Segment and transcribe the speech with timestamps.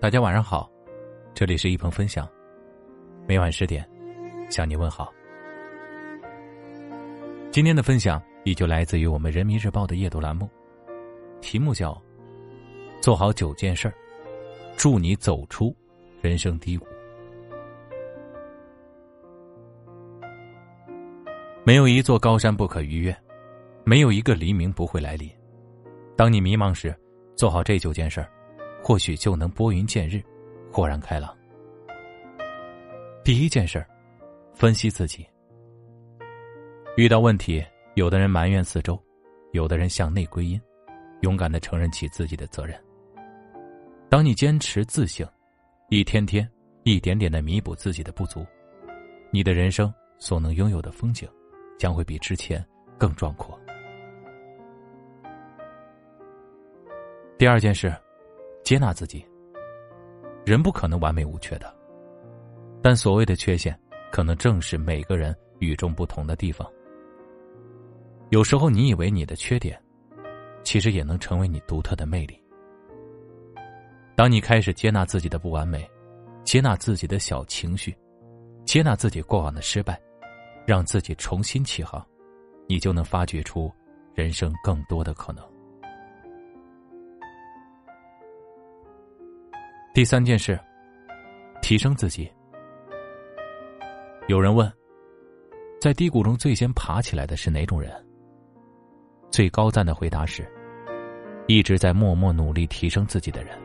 [0.00, 0.70] 大家晚上好，
[1.34, 2.28] 这里是一鹏分享，
[3.26, 3.84] 每晚十点
[4.48, 5.12] 向你问好。
[7.50, 10.48] 今天的分享依旧来自于我们人民日报的夜读栏目，
[11.40, 12.00] 题目叫
[13.02, 13.94] “做好九件事儿，
[14.76, 15.74] 助你走出
[16.20, 16.86] 人生低谷”。
[21.66, 23.16] 没有一座高山不可逾越，
[23.82, 25.28] 没有一个黎明不会来临。
[26.16, 26.96] 当你迷茫时，
[27.34, 28.30] 做好这九件事儿。
[28.82, 30.22] 或许就能拨云见日，
[30.72, 31.36] 豁然开朗。
[33.24, 33.84] 第一件事
[34.54, 35.26] 分析自己。
[36.96, 37.62] 遇到问题，
[37.94, 38.98] 有的人埋怨四周，
[39.52, 40.60] 有的人向内归因，
[41.20, 42.82] 勇敢的承认起自己的责任。
[44.08, 45.28] 当你坚持自省，
[45.90, 46.48] 一天天、
[46.84, 48.46] 一点点的弥补自己的不足，
[49.30, 51.28] 你的人生所能拥有的风景，
[51.78, 52.64] 将会比之前
[52.96, 53.58] 更壮阔。
[57.36, 57.94] 第二件事。
[58.68, 59.26] 接纳自己。
[60.44, 61.74] 人不可能完美无缺的，
[62.82, 63.74] 但所谓的缺陷，
[64.12, 66.70] 可能正是每个人与众不同的地方。
[68.28, 69.82] 有时候，你以为你的缺点，
[70.62, 72.38] 其实也能成为你独特的魅力。
[74.14, 75.90] 当你开始接纳自己的不完美，
[76.44, 77.96] 接纳自己的小情绪，
[78.66, 79.98] 接纳自己过往的失败，
[80.66, 82.06] 让自己重新起航，
[82.68, 83.72] 你就能发掘出
[84.14, 85.42] 人生更多的可能。
[89.98, 90.56] 第三件事，
[91.60, 92.30] 提升自己。
[94.28, 94.72] 有人问，
[95.80, 97.92] 在低谷中最先爬起来的是哪种人？
[99.28, 100.48] 最高赞的回答是：
[101.48, 103.58] 一直在默默努力提升自己的人。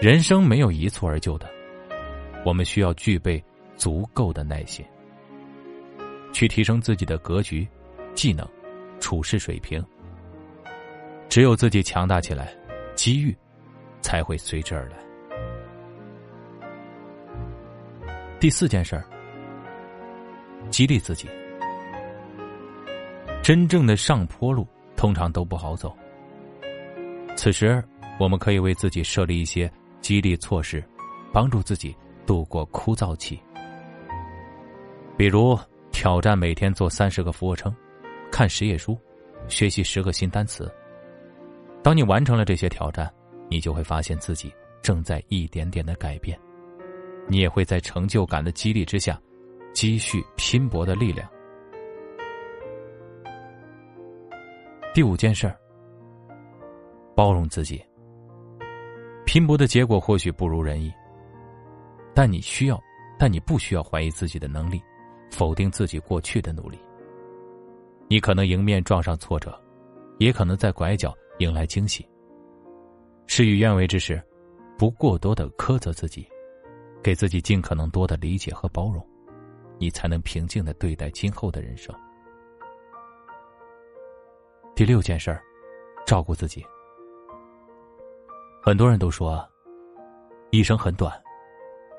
[0.00, 1.46] 人生没有一蹴而就的，
[2.42, 3.44] 我们需要具备
[3.76, 4.82] 足够的耐心，
[6.32, 7.68] 去提升自己的格局、
[8.14, 8.48] 技能、
[9.00, 9.84] 处事水平。
[11.28, 12.50] 只有自己强大起来，
[12.94, 13.36] 机遇。
[14.00, 14.96] 才会随之而来。
[18.38, 19.04] 第四件事儿，
[20.70, 21.28] 激励自己。
[23.42, 24.66] 真正的上坡路
[24.96, 25.94] 通常都不好走，
[27.36, 27.82] 此时
[28.18, 30.82] 我们可以为自己设立一些激励措施，
[31.32, 31.94] 帮助自己
[32.26, 33.40] 度过枯燥期。
[35.16, 35.58] 比如
[35.90, 37.74] 挑战每天做三十个俯卧撑，
[38.30, 38.98] 看十页书，
[39.48, 40.72] 学习十个新单词。
[41.82, 43.12] 当你完成了这些挑战。
[43.50, 44.50] 你就会发现自己
[44.80, 46.38] 正在一点点的改变，
[47.28, 49.20] 你也会在成就感的激励之下，
[49.74, 51.28] 积蓄拼搏的力量。
[54.94, 55.56] 第五件事儿，
[57.14, 57.84] 包容自己。
[59.26, 60.92] 拼搏的结果或许不如人意，
[62.14, 62.80] 但你需要，
[63.18, 64.82] 但你不需要怀疑自己的能力，
[65.30, 66.76] 否定自己过去的努力。
[68.08, 69.56] 你可能迎面撞上挫折，
[70.18, 72.04] 也可能在拐角迎来惊喜。
[73.32, 74.20] 事与愿违之时，
[74.76, 76.28] 不过多的苛责自己，
[77.00, 79.06] 给自己尽可能多的理解和包容，
[79.78, 81.94] 你才能平静的对待今后的人生。
[84.74, 85.40] 第六件事儿，
[86.04, 86.66] 照顾自己。
[88.60, 89.48] 很多人都说，
[90.50, 91.16] 一生很短，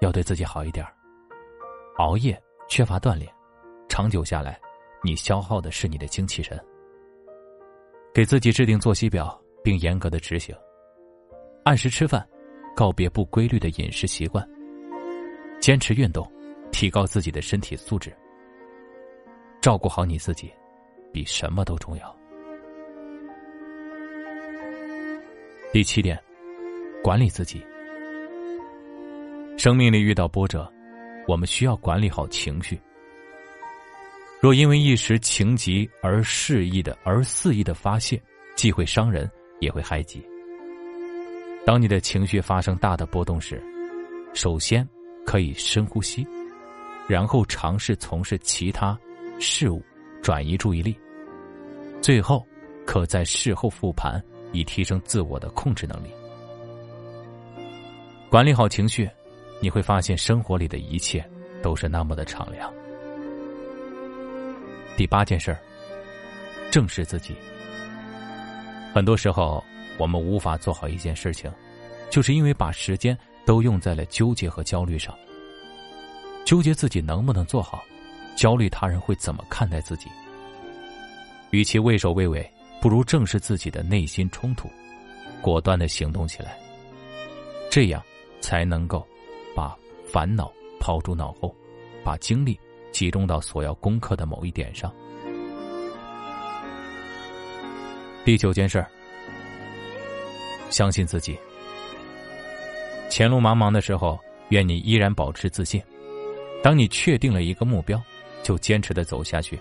[0.00, 0.84] 要对自己好一点
[1.98, 2.36] 熬夜、
[2.68, 3.32] 缺乏锻炼，
[3.88, 4.60] 长久下来，
[5.04, 6.60] 你消耗的是你的精气神。
[8.12, 10.52] 给自己制定作息表，并严格的执行。
[11.62, 12.26] 按时吃饭，
[12.74, 14.46] 告别不规律的饮食习惯，
[15.60, 16.26] 坚持运动，
[16.72, 18.12] 提高自己的身体素质，
[19.60, 20.50] 照顾好你自己，
[21.12, 22.16] 比什么都重要。
[25.72, 26.18] 第七点，
[27.02, 27.62] 管理自己。
[29.58, 30.72] 生命里遇到波折，
[31.28, 32.80] 我们需要管理好情绪。
[34.40, 38.20] 若因为一时情急而肆意的而肆意的发泄，
[38.56, 40.26] 既会伤人，也会害己。
[41.66, 43.62] 当你的情绪发生大的波动时，
[44.32, 44.86] 首先
[45.26, 46.26] 可以深呼吸，
[47.06, 48.98] 然后尝试从事其他
[49.38, 49.82] 事物，
[50.22, 50.98] 转移注意力。
[52.00, 52.44] 最后，
[52.86, 54.20] 可在事后复盘，
[54.52, 56.08] 以提升自我的控制能力。
[58.30, 59.08] 管理好情绪，
[59.60, 61.24] 你会发现生活里的一切
[61.62, 62.72] 都是那么的敞亮。
[64.96, 65.58] 第八件事儿，
[66.70, 67.36] 正视自己。
[68.94, 69.62] 很多时候。
[70.00, 71.52] 我们无法做好一件事情，
[72.08, 75.14] 就是因为把时间都用在了纠结和焦虑上。
[76.42, 77.84] 纠结自己能不能做好，
[78.34, 80.08] 焦虑他人会怎么看待自己。
[81.50, 82.50] 与其畏首畏尾，
[82.80, 84.70] 不如正视自己的内心冲突，
[85.42, 86.58] 果断的行动起来。
[87.70, 88.02] 这样
[88.40, 89.06] 才能够
[89.54, 89.76] 把
[90.10, 90.50] 烦恼
[90.80, 91.54] 抛诸脑后，
[92.02, 92.58] 把精力
[92.90, 94.90] 集中到所要攻克的某一点上。
[98.24, 98.90] 第九件事儿。
[100.70, 101.38] 相信自己。
[103.10, 104.18] 前路茫茫的时候，
[104.48, 105.82] 愿你依然保持自信。
[106.62, 108.00] 当你确定了一个目标，
[108.42, 109.58] 就坚持的走下去。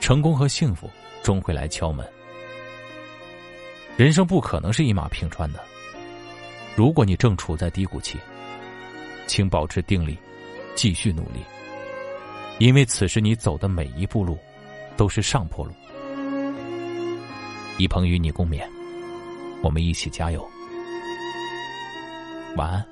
[0.00, 0.90] 成功和幸福
[1.22, 2.06] 终会来敲门。
[3.96, 5.62] 人生不可能是一马平川的。
[6.74, 8.18] 如果你正处在低谷期，
[9.26, 10.18] 请保持定力，
[10.74, 11.40] 继续努力。
[12.58, 14.38] 因为此时你走的每一步路，
[14.96, 15.72] 都是上坡路。
[17.78, 18.66] 一鹏与你共勉，
[19.62, 20.46] 我们一起加油。
[22.56, 22.91] 晚安。